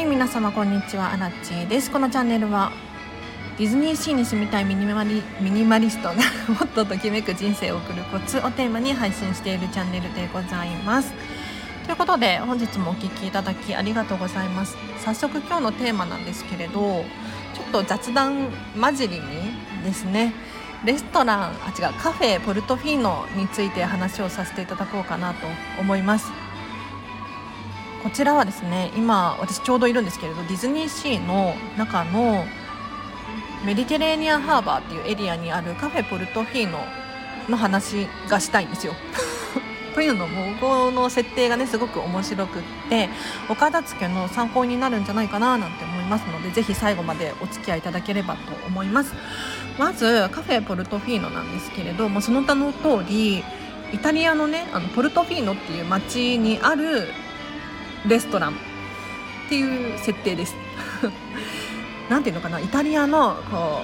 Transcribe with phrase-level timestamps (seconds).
[0.00, 1.90] はい皆様こんにちはアラッチです。
[1.90, 2.72] このチャンネルは
[3.58, 6.14] ディズニーシーに住みたいミニマリミニマリストが
[6.48, 11.12] もっとときめく人生を送るコツをテーマに配信しているチャンネルでございます。
[11.84, 14.78] ということで本日もお聴きいただきありがとうございます。
[15.04, 17.04] 早速今日のテーマなんですけれど
[17.52, 18.48] ちょっと雑談
[18.80, 19.20] 混じりに
[19.84, 20.32] ですね
[20.86, 25.46] レストランあ違うカフェポルトフィーノについて話をさせていただこうかなと
[25.78, 26.39] 思います。
[28.02, 32.44] こちらはですね今私ちょうどいるんですけれどディズニーシーの中の
[33.64, 36.78] メディテレーニアンハーバーっていうエリアにあるカフェポルトフィーノ
[37.48, 38.94] の話がしたいんですよ。
[39.94, 43.10] というのもこの設定がねすごく面白くって
[43.48, 49.14] お片付けの参考になるんじゃないかななんて思いますのでぜひ最後までお付き合いいただければと思います
[49.78, 53.42] まずカフェポルトフィーノなんですけれどもその他の通り
[53.92, 57.08] イタリアのねあのポルトフィーノっていう街にある
[58.06, 58.52] レストラン。
[58.52, 60.54] っていう設定です。
[62.08, 62.60] なんていうのかな？
[62.60, 63.82] イタリアのこ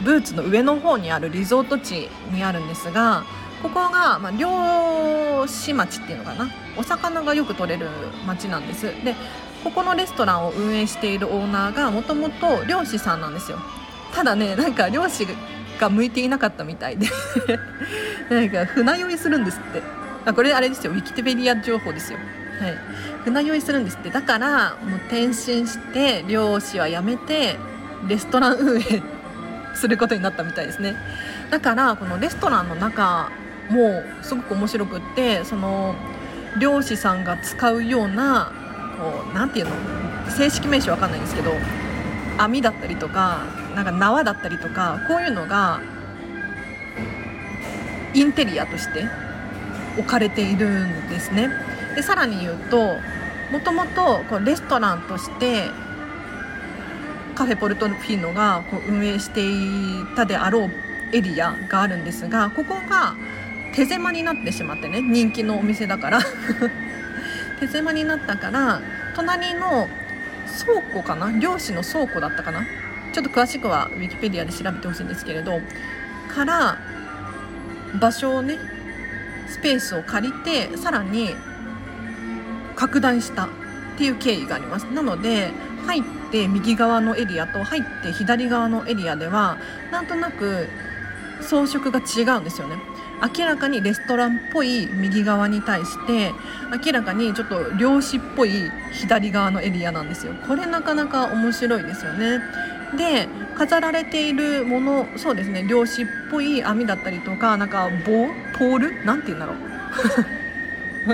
[0.00, 3.24] うブーツの上の方にあるリゾート地にあるんですが
[3.60, 6.48] ここが、まあ、漁師町っていうのかな？
[6.76, 7.88] お魚がよく取れる
[8.24, 8.84] 町なんです。
[9.04, 9.16] で
[9.64, 13.58] ここのレストランを運営しているオーナーがもともと漁師さんなんですよ。
[14.14, 15.26] ただねなんか漁師
[15.80, 17.08] が向いていなかったみたいで。
[18.30, 19.82] なんか船酔いするんですって。
[20.24, 20.92] あこれあれですよ。
[20.92, 22.20] ウィキペディア情報ですよ。
[22.60, 22.78] はい、
[23.24, 24.10] 船酔いするんですって。
[24.10, 25.34] だからもう転身
[25.66, 27.56] して漁師は辞めて
[28.08, 29.02] レストラン運営
[29.74, 30.96] することになったみたいですね。
[31.50, 33.30] だからこのレストランの中
[33.70, 35.94] もすごく面白くってその
[36.60, 38.52] 漁師さんが使うような
[38.98, 39.72] こうなんていうの？
[40.30, 41.52] 正式名称わかんないんですけど
[42.38, 45.80] 網だったりとかなんか縄だったりとかこういうのが
[48.14, 49.04] インテリアとして
[49.96, 51.50] 置かれているんですね。
[51.94, 52.96] でさらに言うと
[53.50, 55.70] もともとレストランとして
[57.34, 60.70] カフェポルトフィーノがこう運営していたであろう
[61.12, 63.14] エリアがあるんですがここが
[63.74, 66.20] 手狭になってしまってね人気のお店だから。
[67.60, 68.80] 手狭になったから
[69.16, 69.88] 隣の
[70.64, 71.32] 倉庫かな？
[71.40, 72.64] 漁師の倉庫だったかな？
[73.12, 75.60] ちょっと詳しくはウィキペディアで調べてほしいんですけれど
[76.28, 76.78] から
[78.00, 78.58] 場所をね
[79.48, 81.34] スペースを借りてさらに
[82.78, 83.48] 拡大したっ
[83.98, 84.84] ていう経緯があります。
[84.84, 85.50] なので
[85.86, 89.58] 入って右側のエリアと入って左側のエリアでは
[89.90, 90.68] なんとなく
[91.40, 92.76] 装飾が違うんですよね。
[93.36, 96.32] 明らかにレストランっぽい右側に対して
[96.86, 100.34] 明らかにちょっと漁師っぽい左側のエリアなんですよ。
[100.46, 102.38] これなかなか面白いですよね。
[102.96, 105.66] で飾られているものそうですね。
[105.68, 108.28] 漁師っぽい網だったりとかなんか棒？
[108.56, 109.04] ポール？
[109.04, 109.56] なんて言うんだろう。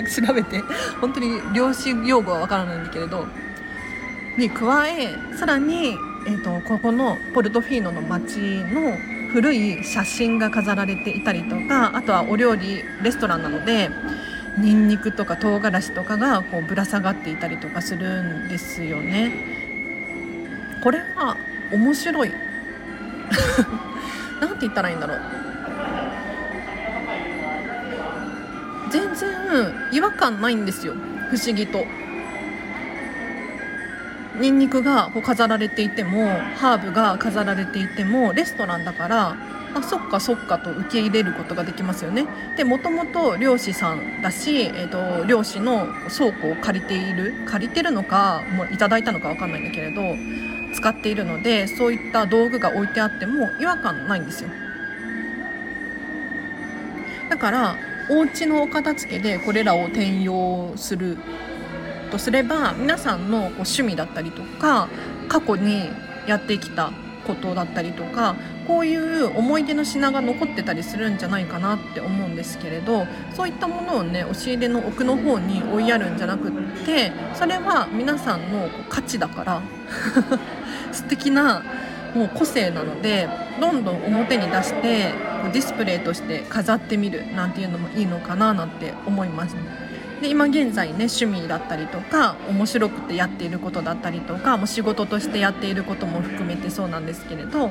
[0.05, 0.62] 調べて。
[1.00, 3.27] 本当に漁師用語はわからないんだけれど。
[4.37, 5.97] に加えさらに、
[6.27, 8.97] えーと、ここのポルトフィーノの街の
[9.32, 13.91] 古い写真が飾られていたりとかあとはお料理レストランなので
[14.59, 19.32] ニンニクとか唐辛子とかがこうぶら下がっていたりとかするんですよね。
[20.82, 21.37] これは
[21.72, 22.31] 面白い。
[24.41, 25.44] なんて言ったらいいんだろう。
[28.94, 30.94] 全然違和感ないんですよ。
[31.28, 31.84] 不思議と。
[34.38, 39.37] ニンニクがこう飾られていてもハーブが飾られていてもレストランだから
[39.75, 42.27] あそっかそっかと受け入れることができますよね。
[42.56, 50.16] でもともと漁師さんだし、えーと、漁師の倉庫を借りている借りてるのかもういただいたのか分かんないんだけれど
[50.72, 54.50] 使っているのでそういった道具が置いてあっても違和感ないんですよ。
[57.28, 57.76] だから
[58.11, 61.19] お家のお片付けでこれらを転用する
[62.11, 64.89] とすれば皆さんのこう趣味だったりとか
[65.29, 65.91] 過去に
[66.27, 66.93] やってきた
[67.27, 76.53] ことだったりとかこういう思い出の品が残ってたりするんじゃないかなって思うんですけれどそういったものをね押し入れの奥の方に追いやるんじゃなくっ
[76.85, 79.62] てそれは皆さんの価値だから
[80.93, 81.62] 素敵な
[82.14, 83.28] もう個性なので
[83.61, 85.12] どんどん表に出して
[85.52, 89.56] ディスプレイとして飾ってみるなんていうのもいいのかななんて思います。
[90.20, 97.70] で今現在ね趣味だったりとか面白くてやっていることだったりとかもう仕事としてやっていることも含めてそうなんですけれど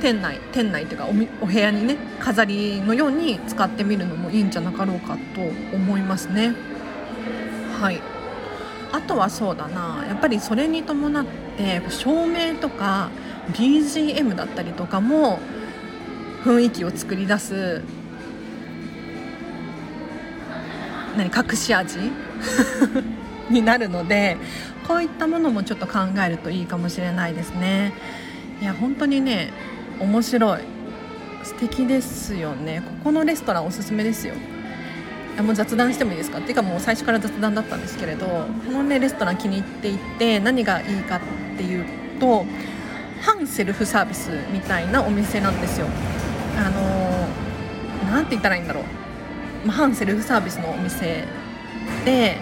[0.00, 1.08] 店内店内というか
[1.42, 5.42] お部屋にね飾りのように使ってみるのもいいんじゃなかろうかと
[5.76, 6.54] 思いますね。
[7.80, 8.00] はい
[8.92, 11.24] あとはそうだなやっぱりそれに伴っ
[11.56, 13.10] て照明とか
[13.50, 15.38] BGM だったりとかも
[16.44, 17.82] 雰囲気を作り出す
[21.16, 21.98] 何隠し味？
[23.50, 24.38] になるので
[24.88, 27.92] こういったものもちょっと考えるといいかもしれないですね。
[28.62, 29.50] いや本当にね
[30.00, 30.60] 面白い。
[31.42, 32.82] 素敵ですよね。
[32.86, 34.34] ここのレストランおすすめですよ。
[35.42, 36.38] もう雑談してもいいですか？
[36.38, 38.26] っていうかもう最初から雑談だったんですけれど
[38.66, 41.20] このねレストラン気に入っていて何がいいかっ
[41.56, 41.84] ていう
[42.20, 42.46] と
[43.22, 45.86] 反セルフサービスみたいなお店なんですよ。
[46.58, 47.28] あの
[48.10, 51.24] 何て言ったらいいんだろう、まあ、反セルフサービスのお店
[52.04, 52.36] で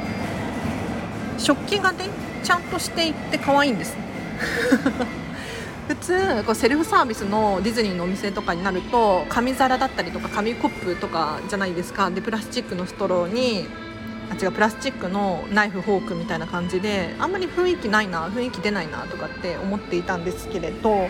[1.38, 2.09] 食器がね
[2.43, 3.97] ちゃんとしていって可愛いんです。
[5.88, 12.11] 普通こうセルフサービスのディズニーのお店とかになると紙皿だったりとか紙コップとかじゃないですか。
[12.11, 13.67] でプラスチックのストローに
[14.31, 21.09] あ違うプラスチックのナイフフォークみたいな感じであんまり雰囲気ないな雰囲気出ないなとかって思っていたんですけれど、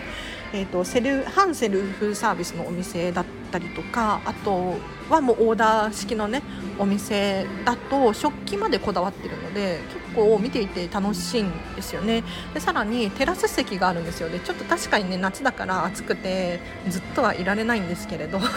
[0.53, 4.75] えーと、セル反セルフサービスのお店だったりとかあと
[5.09, 6.41] はもうオーダー式のね
[6.79, 12.23] お店だと食器までこだわってるので結構見ていて楽しいんですよね。
[12.53, 14.29] でさらにテラス席があるんですよ。
[14.29, 16.59] でちょっと確かにね夏だから暑くて
[16.89, 18.39] ずっとはいられないんですけれど。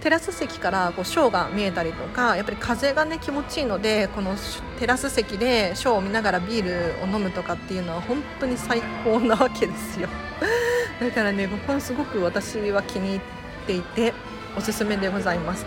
[0.00, 4.36] テラス席からこうショーが見えたりとかやっぱり風がね気持ちいいのでこの
[4.78, 10.08] テラス席でショーを見ながらビールを飲むとかっていうのは本当に最高なわけですよ。
[11.00, 13.20] だからねここはすごく私は気に入っ
[13.66, 14.12] ていて
[14.56, 15.64] おすすめでございます。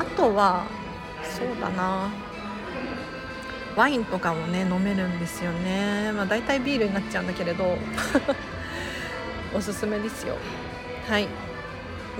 [0.00, 0.64] あとは
[1.22, 2.27] そうだな。
[3.78, 6.10] ワインとかもね飲めるんですよね。
[6.12, 7.78] まあ大体ビールになっちゃうんだけれど。
[9.54, 10.36] おすすめですよ。
[11.08, 11.28] はい。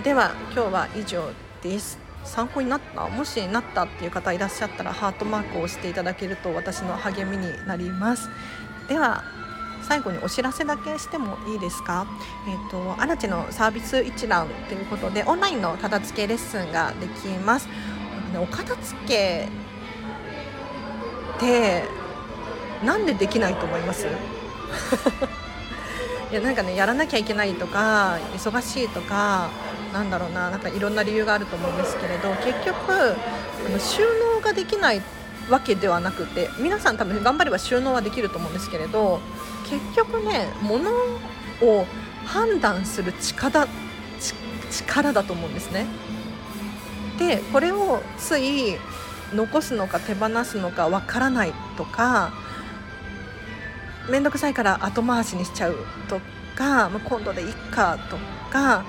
[0.04, 1.98] では今日は以上です。
[2.22, 3.08] 参考になった？
[3.08, 8.30] もしなったっていう方いらっしゃったらハートマークを押していただけると私の励みになります。
[8.88, 9.24] では
[9.82, 12.06] 最後にお知らせだけしてもいいですか、
[12.46, 17.68] えーと、とアラチのサービス一覧ということでオンラインの片付けレッスンができます。
[18.36, 19.48] お片付け
[21.38, 21.84] って
[22.84, 24.06] なんでできないと思います？
[26.30, 29.48] いやなんかねやらなきゃいけないとか忙しいとか
[29.94, 34.02] なんだろうななんかいろんな理由があると思うんですけれど結局あの収
[34.34, 35.00] 納ができない
[35.48, 39.20] わけではなくて皆さん多分頑張れば収納はできると思うんですけれど
[39.70, 40.90] 結局ね物
[41.62, 41.86] を
[42.26, 43.66] 判断する力
[44.70, 45.86] 力だと思うんですね。
[47.18, 48.76] でこれをつい
[49.34, 52.32] 残すのか手放すのかわからないとか
[54.08, 55.76] 面倒くさいから後回しにしちゃう
[56.08, 56.20] と
[56.56, 58.16] か、今度でいっかと
[58.50, 58.84] か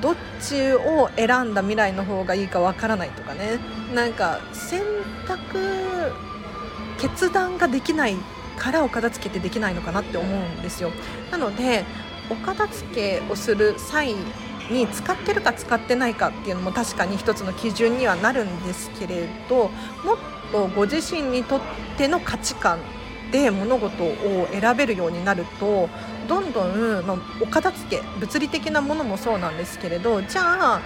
[0.00, 3.58] どっちを選んだ未来の方がいいかわからないとかね。
[3.94, 4.82] なんか選
[5.26, 6.12] 択
[6.98, 8.16] 決断ができない
[8.56, 10.92] からお片付けってできないのかなって思うんですよ。
[11.30, 11.84] なので
[12.30, 14.14] お片付けをする際
[14.70, 19.70] に使ってるか使ってないかっていうのも確かに一つの基準にはなるんですけれど
[20.04, 20.16] もっ
[20.52, 21.60] とご自身にとっ
[21.96, 22.78] ての価値観
[23.32, 25.88] で物事を選べるようになると
[26.28, 30.80] どんどん、まあ、お片付け物理的なものもそうなんですけれどじゃあ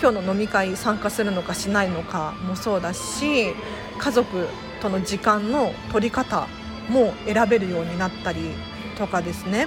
[0.00, 3.54] 今日の飲み会参加するのかしないのかもそうだし
[3.98, 4.48] 家族
[4.80, 6.48] との時間の取り方
[6.88, 8.50] も選べるようになったり
[8.98, 9.66] とかですね。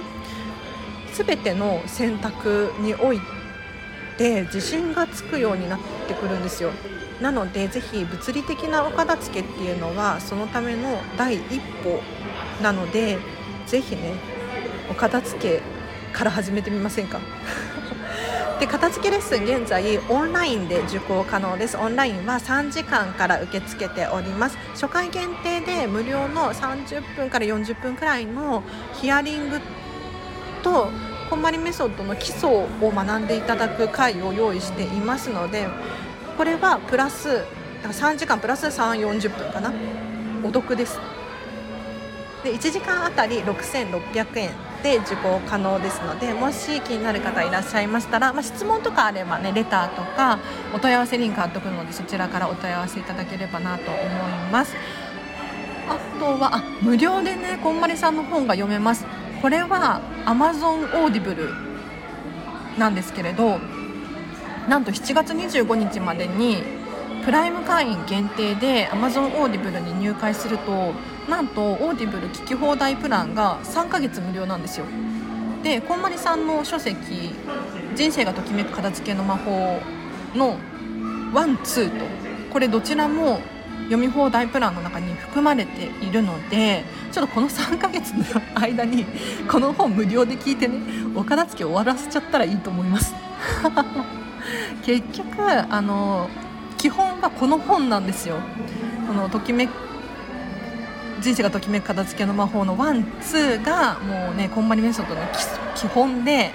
[1.14, 3.20] 全ての選択におい
[4.18, 6.70] て自信がつくようになってくるんですよ。
[7.20, 12.00] なのでぜひ物理的なお片付けっていうのはそのための第一歩
[12.62, 13.18] なので
[13.66, 14.12] ぜひね
[14.90, 15.62] お片付け
[16.12, 17.18] から始めてみませんか？
[18.60, 21.76] で片付けレッスン現在オンラインで受講可能です。
[21.76, 24.58] オンラインは3時間から受け付けております。
[24.72, 28.64] 初回限定で無料の30分から40分くらいの
[28.94, 29.60] ヒアリング
[30.62, 30.90] と
[31.28, 35.66] こんまりメソッドの基礎を学んでいただく回を用意していますので
[36.36, 37.44] これはプラス
[37.82, 39.72] 3時間プラス340分かな。
[40.44, 40.98] お得です。
[42.42, 44.50] で1時間あたり6600円
[44.82, 50.38] で受講可能ですのでもし気になる方いらっしゃいましたら、まあ、質問とかあればねレターとか
[50.72, 54.06] お問い合わせリンク貼っておくのでそちらからお問い合わせいただければなと思い
[54.52, 54.74] ます。
[55.88, 59.04] あとはあ無料でねこんまりさんの本が読めます。
[59.40, 61.54] これは Amazon Audible
[62.78, 63.58] なんですけれど
[64.68, 66.62] なんと7月25日までに
[67.24, 70.92] プライム会員限定で Amazon Audible に入会すると
[71.28, 74.86] なんとオーディブル聞き放題プランが3ヶ月無料なんですよ。
[75.62, 77.34] でこんまりさんの書籍
[77.94, 79.80] 「人生がときめく片付けの魔法」
[80.34, 80.56] の
[81.32, 82.04] ワンツーと
[82.52, 83.40] これどちらも
[83.88, 89.06] 読み放題プランの中に含まれているのでちょっとこの3ヶ月の間に
[89.50, 90.80] この本無料で聞いてね
[91.14, 93.14] お片付け終わらせちゃったらいいと思います
[94.84, 96.28] 結局あの
[96.76, 98.36] 基本はこの本なんですよ
[99.06, 99.68] このときめ
[101.20, 105.20] 人生がときめく片付けの魔法のワンツーがもうねこんまりメソッドの
[105.74, 106.52] 基本で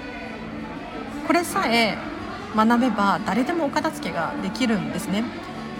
[1.26, 1.98] これさえ
[2.54, 5.24] 学べば誰でもお片付けができるんですね。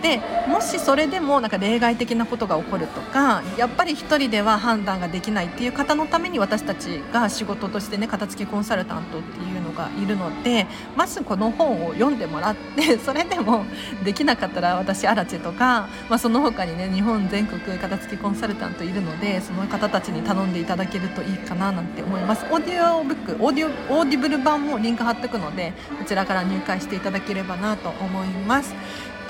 [0.04, 13.64] でもしそれでもなんか例外的なことが起こるとかやっぱり1人では判断ができないっていう方のために私たちが仕事としてね片付けコンサルタントっていうのがいるのでまずこの本を読んでもらって それでも
[14.04, 22.44] できなかったら私あらちゃとか、まあ、その他にね日本全国片付けコンサルタントいるのでその方たちに頼んでいただけるといいかななんて思います。
[22.50, 28.74] オーディオブックオーディオオーディブル版もリンク貼っておくのでこちらから入会していただければなと思います。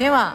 [0.00, 0.35] では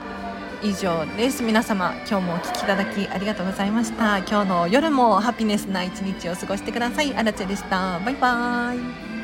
[0.61, 1.41] 以上です。
[1.41, 4.17] 皆様今日もお聴きいただきありがとうございました。
[4.19, 7.15] 今日の夜もハピネスな一日を過ごしてください。
[7.15, 7.99] あらちゃでした。
[7.99, 9.18] バイバーイ。